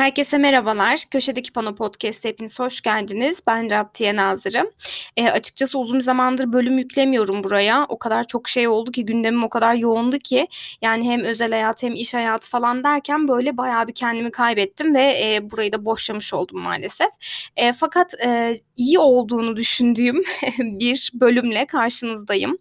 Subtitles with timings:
[0.00, 1.04] Herkese merhabalar.
[1.10, 3.42] Köşedeki Pano Podcast'e hepiniz hoş geldiniz.
[3.46, 4.70] Ben Rabtiye Nazırım.
[5.16, 7.86] E, açıkçası uzun zamandır bölüm yüklemiyorum buraya.
[7.88, 10.46] O kadar çok şey oldu ki gündemim o kadar yoğundu ki
[10.82, 15.02] yani hem özel hayat hem iş hayatı falan derken böyle bayağı bir kendimi kaybettim ve
[15.02, 17.10] e, burayı da boşlamış oldum maalesef.
[17.56, 20.22] E, fakat e, iyi olduğunu düşündüğüm
[20.58, 22.58] bir bölümle karşınızdayım.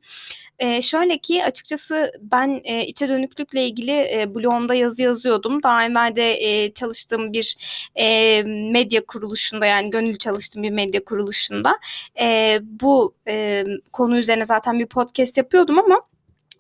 [0.62, 5.64] Eee, şöyle ki açıkçası ben, eee, içe dönüklükle ilgili, eee, blogumda yazı yazıyordum.
[5.64, 7.56] Daha evvel de, eee, çalıştığım bir,
[7.98, 11.76] eee, medya kuruluşunda yani gönüllü çalıştığım bir medya kuruluşunda,
[12.20, 16.02] eee, bu, emm, konu üzerine zaten bir podcast yapıyordum ama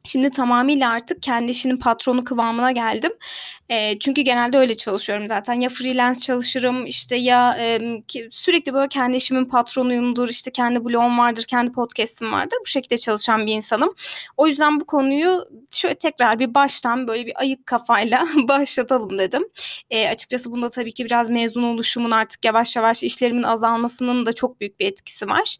[0.03, 3.11] Şimdi tamamıyla artık kendi işinin patronu kıvamına geldim.
[3.69, 5.53] Eee, çünkü genelde öyle çalışıyorum zaten.
[5.61, 7.57] Ya freelance çalışırım, işte, ya,
[8.07, 12.57] ki sürekli böyle kendi işimin patronuyumdur, işte, kendi blogum vardır, kendi podcast'im vardır.
[12.61, 13.93] Bu şekilde çalışan bir insanım.
[14.37, 19.43] O yüzden bu konuyu şöyle tekrar bir baştan böyle bir ayık kafayla başlatalım dedim.
[19.91, 24.59] Eee, açıkçası bunda tabii ki biraz mezun oluşumun artık yavaş yavaş işlerimin azalmasının da çok
[24.61, 25.55] büyük bir etkisi var.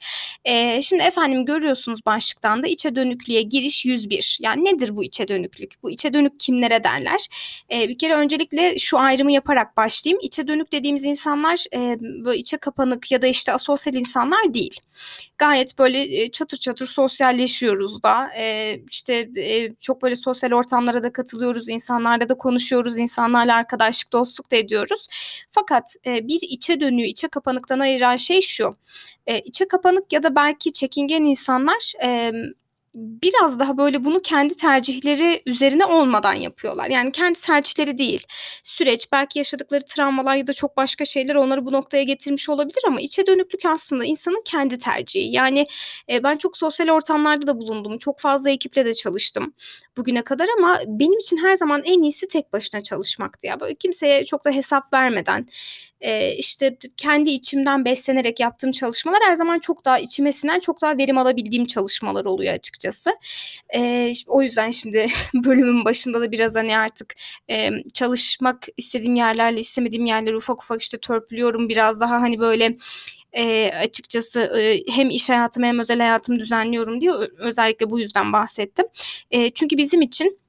[0.46, 4.29] Eee, şimdi efendim görüyorsunuz başlıktan da içe dönüklüğe giriş 101.
[4.42, 5.74] Yani nedir bu içe dönüklük?
[5.84, 7.28] Bu içe dönük kimlere derler?
[7.70, 10.20] Eee, bir kere öncelikle şu ayrımı yaparak başlayayım.
[10.24, 14.80] İçe dönük dediğimiz insanlar e, böyle içe kapanık ya da işte asosyal insanlar değil.
[15.38, 21.14] Gayet böyle e, çatır çatır sosyalleşiyoruz da e, işte e, çok böyle sosyal ortamlara da
[21.14, 25.08] katılıyoruz, insanlarla da konuşuyoruz, insanlarla arkadaşlık, dostluk da ediyoruz.
[25.52, 28.74] Fakat e, bir içe dönüğü içe kapanıktan ayıran şey şu.
[29.28, 32.32] E, içe kapanık ya da belki çekingen insanlar e,
[33.00, 36.90] biraz daha böyle bunu kendi tercihleri üzerine olmadan yapıyorlar.
[36.90, 38.24] Yani kendi tercihleri değil.
[38.64, 43.02] Süreç, belki yaşadıkları travmalar ya da çok başka şeyler onları bu noktaya getirmiş olabilir ama
[43.02, 45.32] içe dönüklük aslında insanın kendi tercihi.
[45.32, 45.66] Yani
[46.10, 47.98] e, ben çok sosyal ortamlarda da bulundum.
[47.98, 49.54] Çok fazla ekiple de çalıştım
[49.98, 53.60] bugüne kadar ama benim için her zaman en iyisi tek başına çalışmaktı ya.
[53.60, 55.46] Böyle kimseye çok da hesap vermeden
[56.02, 60.98] e, işte kendi içimden beslenerek yaptığım çalışmalar her zaman çok daha içime sinen, çok daha
[60.98, 63.12] verim alabildiğim çalışmalar oluyor açıkçası.
[63.76, 67.16] E, o yüzden şimdi bölümün başında da biraz hani artık
[67.50, 71.70] e, çalışmak istediğim yerlerle istemediğim yerleri ufak ufak işte törpülüyorum.
[71.70, 72.76] Biraz daha hani böyle
[73.34, 78.86] e, açıkçası e, hem iş hayatımı hem özel hayatımı düzenliyorum diye özellikle bu yüzden bahsettim.
[79.32, 80.40] E, çünkü bizim için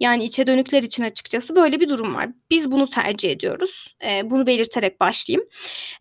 [0.00, 2.28] yani içe dönükler için açıkçası böyle bir durum var.
[2.50, 3.96] Biz bunu tercih ediyoruz.
[4.04, 5.48] E, bunu belirterek başlayayım.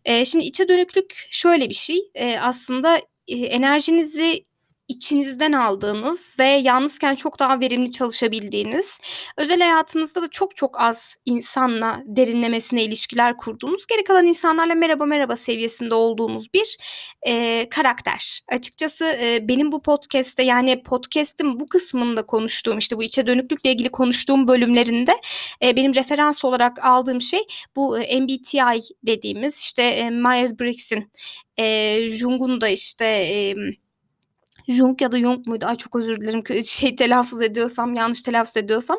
[0.06, 2.12] E, şimdi içe dönüklük şöyle bir şey.
[2.16, 4.46] E, aslında enerjinizi
[4.90, 9.00] içinizden aldığınız ve yalnızken çok daha verimli çalışabildiğiniz,
[9.38, 15.36] özel hayatınızda da çok çok az insanla derinlemesine ilişkiler kurduğunuz, geri kalan insanlarla merhaba merhaba
[15.36, 16.78] seviyesinde olduğunuz bir
[17.28, 18.42] e, karakter.
[18.52, 23.90] Açıkçası e, benim bu podcast'te yani podcast'in bu kısmında konuştuğum işte bu içe dönüklükle ilgili
[23.90, 25.12] konuştuğum bölümlerinde
[25.64, 27.42] e, benim referans olarak aldığım şey
[27.76, 31.12] bu e, MBTI dediğimiz işte e, Myers-Briggs'in
[31.58, 33.56] e, Jung'un da işte e,
[34.70, 35.66] Jung ya da Jung muydu?
[35.66, 38.98] Ay çok özür dilerim şey telaffuz ediyorsam yanlış telaffuz ediyorsam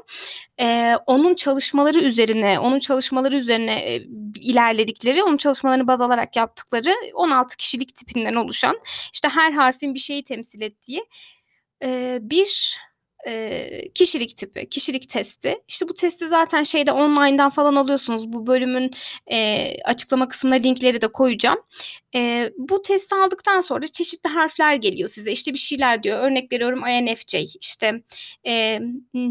[0.60, 4.06] e, onun çalışmaları üzerine onun çalışmaları üzerine e,
[4.40, 8.80] ilerledikleri onun çalışmalarını baz alarak yaptıkları 16 kişilik tipinden oluşan
[9.12, 11.04] işte her harfin bir şeyi temsil ettiği
[11.82, 12.78] e, bir
[13.26, 15.62] e, kişilik tipi, kişilik testi.
[15.68, 18.32] İşte bu testi zaten şeyde online'dan falan alıyorsunuz.
[18.32, 18.90] Bu bölümün
[19.32, 21.58] e, açıklama kısmına linkleri de koyacağım.
[22.14, 25.32] E, bu testi aldıktan sonra çeşitli harfler geliyor size.
[25.32, 26.18] İşte bir şeyler diyor.
[26.18, 27.34] Örnek veriyorum INFJ.
[27.60, 28.02] İşte
[28.46, 28.80] e,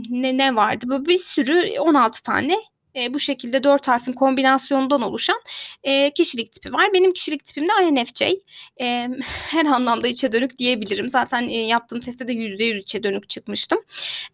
[0.10, 0.86] ne, ne vardı?
[0.90, 2.56] Bu bir sürü 16 tane
[2.96, 5.42] e, bu şekilde dört harfin kombinasyonundan oluşan
[5.84, 6.94] e, kişilik tipi var.
[6.94, 8.22] Benim kişilik tipim de INFJ.
[8.22, 8.36] E,
[9.52, 11.10] her anlamda içe dönük diyebilirim.
[11.10, 13.80] Zaten e, yaptığım testte de %100 içe dönük çıkmıştım.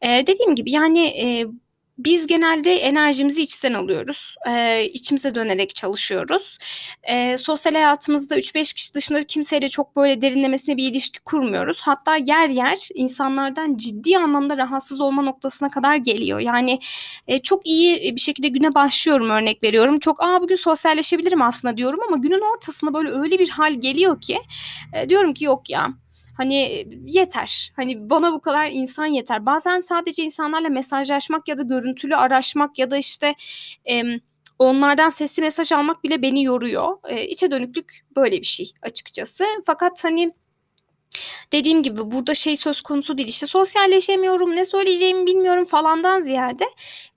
[0.01, 1.45] E, dediğim gibi yani e,
[1.97, 4.35] biz genelde enerjimizi içten alıyoruz.
[4.49, 6.57] Ee, içimize dönerek çalışıyoruz.
[7.03, 11.81] Ee, sosyal hayatımızda 3-5 kişi dışında kimseyle çok böyle derinlemesine bir ilişki kurmuyoruz.
[11.81, 16.39] Hatta yer yer insanlardan ciddi anlamda rahatsız olma noktasına kadar geliyor.
[16.39, 16.79] Yani
[17.27, 19.99] e, çok iyi bir şekilde güne başlıyorum örnek veriyorum.
[19.99, 24.37] Çok aa bugün sosyalleşebilirim aslında diyorum ama günün ortasında böyle öyle bir hal geliyor ki
[24.93, 26.04] e, diyorum ki yok ya
[26.37, 27.73] Hani yeter.
[27.75, 29.45] Hani bana bu kadar insan yeter.
[29.45, 33.35] Bazen sadece insanlarla mesajlaşmak ya da görüntülü araşmak ya da işte
[33.91, 34.03] e,
[34.59, 36.97] onlardan sesli mesaj almak bile beni yoruyor.
[37.07, 39.45] E, içe dönüklük böyle bir şey açıkçası.
[39.65, 40.31] Fakat hani
[41.51, 46.65] Dediğim gibi burada şey söz konusu değil işte sosyalleşemiyorum ne söyleyeceğimi bilmiyorum falandan ziyade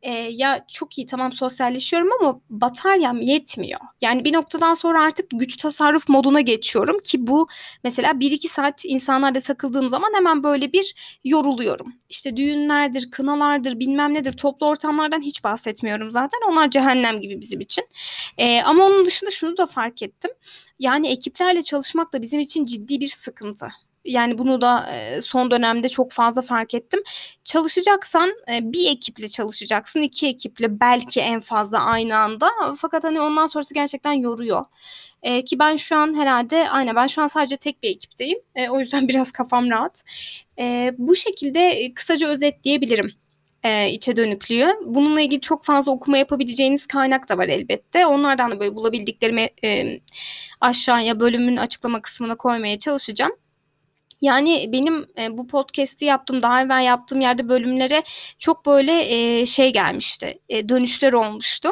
[0.03, 3.81] e, ya çok iyi tamam sosyalleşiyorum ama bataryam yetmiyor.
[4.01, 7.49] Yani bir noktadan sonra artık güç tasarruf moduna geçiyorum ki bu
[7.85, 11.95] mesela 1-2 saat insanlarla takıldığım zaman hemen böyle bir yoruluyorum.
[12.09, 16.39] İşte düğünlerdir, kınalardır, bilmem nedir, toplu ortamlardan hiç bahsetmiyorum zaten.
[16.51, 17.85] Onlar cehennem gibi bizim için.
[18.39, 20.31] E, ama onun dışında şunu da fark ettim.
[20.79, 23.69] Yani ekiplerle çalışmak da bizim için ciddi bir sıkıntı.
[24.09, 24.91] Yani bunu da
[25.23, 27.01] son dönemde çok fazla fark ettim.
[27.45, 32.51] Çalışacaksan bir ekiple çalışacaksın, iki ekiple belki en fazla aynı anda.
[32.77, 34.65] Fakat hani ondan sonrası gerçekten yoruyor.
[35.23, 38.39] E, ki ben şu an herhalde aynen ben şu an sadece tek bir ekipteyim.
[38.55, 40.05] E, o yüzden biraz kafam rahat.
[40.59, 43.13] E, bu şekilde kısaca özetleyebilirim
[43.65, 44.67] e, içe dönüklüğü.
[44.85, 48.07] Bununla ilgili çok fazla okuma yapabileceğiniz kaynak da var elbette.
[48.07, 50.01] Onlardan da böyle bulabildiklerimi e,
[50.61, 53.33] aşağıya bölümün açıklama kısmına koymaya çalışacağım.
[54.21, 58.03] Yani benim e, bu podcast'i yaptığım, daha evvel yaptığım yerde bölümlere
[58.39, 58.93] çok böyle
[59.41, 61.69] e, şey gelmişti, e, dönüşler olmuştu.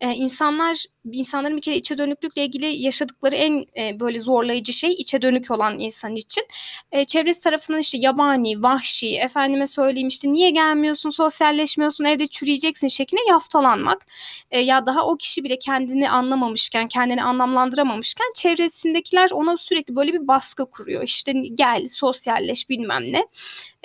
[0.00, 5.22] E, insanlar insanların bir kere içe dönüklükle ilgili yaşadıkları en e, böyle zorlayıcı şey içe
[5.22, 6.44] dönük olan insan için.
[6.92, 13.22] E, çevresi tarafından işte yabani, vahşi, efendime söyleyeyim işte niye gelmiyorsun, sosyalleşmiyorsun, evde çürüyeceksin şeklinde
[13.28, 14.06] yaftalanmak.
[14.50, 20.28] E, ya daha o kişi bile kendini anlamamışken, kendini anlamlandıramamışken çevresindekiler ona sürekli böyle bir
[20.28, 21.02] baskı kuruyor.
[21.02, 23.26] İşte gel, sosyalleş bilmem ne.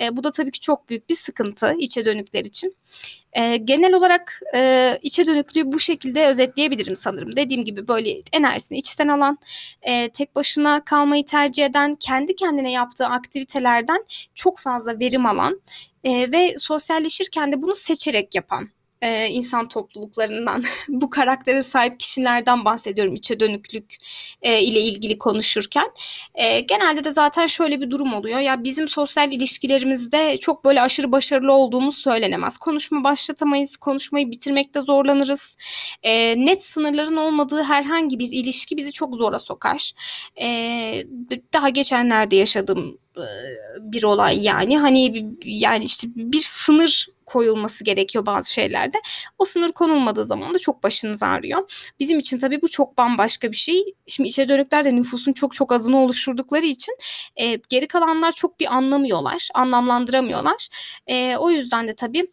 [0.00, 2.76] E, bu da tabii ki çok büyük bir sıkıntı içe dönükler için.
[3.32, 7.36] E, genel olarak e, içe dönüklüğü bu şekilde özetleyebilirim sanırım.
[7.36, 9.38] Dediğim gibi böyle enerjisini içten alan,
[9.82, 14.04] e, tek başına kalmayı tercih eden, kendi kendine yaptığı aktivitelerden
[14.34, 15.60] çok fazla verim alan
[16.04, 18.68] e, ve sosyalleşirken de bunu seçerek yapan
[19.02, 23.96] e, insan topluluklarından, bu karaktere sahip kişilerden bahsediyorum içe dönüklük
[24.42, 25.86] e, ile ilgili konuşurken.
[26.34, 28.38] E, genelde de zaten şöyle bir durum oluyor.
[28.38, 32.58] Ya bizim sosyal ilişkilerimizde çok böyle aşırı başarılı olduğumuz söylenemez.
[32.58, 35.56] Konuşma başlatamayız, konuşmayı bitirmekte zorlanırız.
[36.02, 39.92] E, net sınırların olmadığı herhangi bir ilişki bizi çok zora sokar.
[40.40, 40.46] E,
[41.54, 42.98] daha geçenlerde yaşadığım
[43.80, 48.98] bir olay yani hani yani işte bir sınır koyulması gerekiyor bazı şeylerde.
[49.38, 51.90] O sınır konulmadığı zaman da çok başınız ağrıyor.
[52.00, 53.84] Bizim için tabii bu çok bambaşka bir şey.
[54.06, 56.96] Şimdi içe dönükler de nüfusun çok çok azını oluşturdukları için
[57.36, 60.68] e, geri kalanlar çok bir anlamıyorlar, anlamlandıramıyorlar.
[61.06, 62.26] E, o yüzden de tabii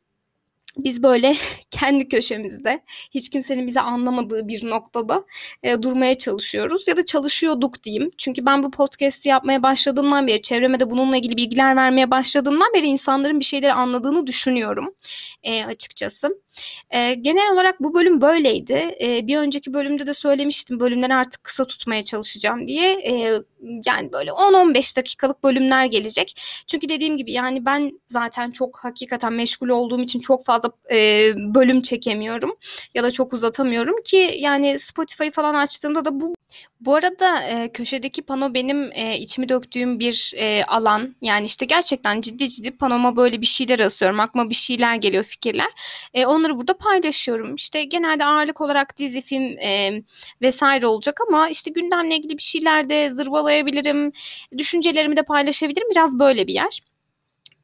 [0.77, 1.35] biz böyle
[1.71, 2.81] kendi köşemizde
[3.11, 5.25] hiç kimsenin bizi anlamadığı bir noktada
[5.63, 8.11] e, durmaya çalışıyoruz ya da çalışıyorduk diyeyim.
[8.17, 12.87] Çünkü ben bu podcast'i yapmaya başladığımdan beri çevreme de bununla ilgili bilgiler vermeye başladığımdan beri
[12.87, 14.95] insanların bir şeyleri anladığını düşünüyorum
[15.43, 16.29] e, açıkçası.
[16.89, 18.95] E, genel olarak bu bölüm böyleydi.
[19.01, 22.91] E, bir önceki bölümde de söylemiştim bölümleri artık kısa tutmaya çalışacağım diye.
[22.91, 23.41] E,
[23.85, 26.35] yani böyle 10-15 dakikalık bölümler gelecek.
[26.67, 31.81] Çünkü dediğim gibi yani ben zaten çok hakikaten meşgul olduğum için çok fazla e, bölüm
[31.81, 32.55] çekemiyorum
[32.93, 36.35] ya da çok uzatamıyorum ki yani Spotify falan açtığımda da bu
[36.81, 41.15] bu arada e, köşedeki pano benim e, içimi döktüğüm bir e, alan.
[41.21, 44.19] Yani işte gerçekten ciddi ciddi panoma böyle bir şeyler asıyorum.
[44.19, 45.67] Aklıma bir şeyler geliyor fikirler.
[46.13, 47.55] E, onları burada paylaşıyorum.
[47.55, 50.01] İşte genelde ağırlık olarak dizi, film e,
[50.41, 54.11] vesaire olacak ama işte gündemle ilgili bir şeyler de zırvalayabilirim.
[54.57, 55.87] Düşüncelerimi de paylaşabilirim.
[55.91, 56.92] Biraz böyle bir yer.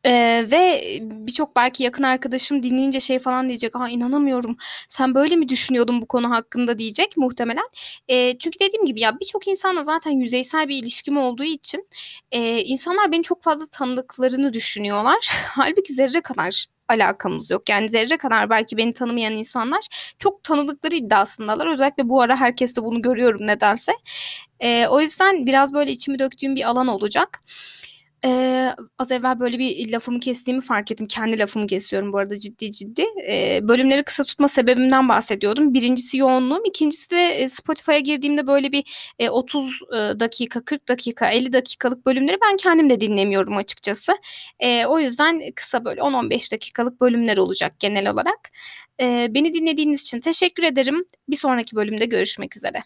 [0.05, 4.57] Eee, ve birçok belki yakın arkadaşım dinleyince şey falan diyecek, "A, inanamıyorum,
[4.89, 7.63] sen böyle mi düşünüyordun bu konu hakkında?" diyecek muhtemelen.
[8.07, 11.87] Eee, çünkü dediğim gibi ya birçok insanla zaten yüzeysel bir ilişkim olduğu için,
[12.31, 15.29] eee, insanlar beni çok fazla tanıdıklarını düşünüyorlar.
[15.47, 17.69] Hâlbuki zerre kadar alakamız yok.
[17.69, 19.87] Yani zerre kadar belki beni tanımayan insanlar
[20.19, 21.67] çok tanıdıkları iddiasındalar.
[21.67, 23.91] Özellikle bu ara herkeste bunu görüyorum nedense.
[24.61, 27.41] Eee, o yüzden biraz böyle içimi döktüğüm bir alan olacak.
[28.25, 31.07] Eee, az evvel böyle bir lafımı kestiğimi fark ettim.
[31.07, 33.03] Kendi lafımı kesiyorum bu arada ciddi ciddi.
[33.17, 35.73] Eee, bölümleri kısa tutma sebebimden bahsediyordum.
[35.73, 36.61] Birincisi yoğunluğum.
[36.65, 39.81] İkincisi de Spotify'a girdiğimde böyle bir e, 30
[40.19, 44.11] dakika, 40 dakika, 50 dakikalık bölümleri ben kendim de dinlemiyorum açıkçası.
[44.61, 48.39] Eee, o yüzden kısa böyle 10-15 dakikalık bölümler olacak genel olarak.
[48.99, 51.05] Eee, beni dinlediğiniz için teşekkür ederim.
[51.29, 52.83] Bir sonraki bölümde görüşmek üzere.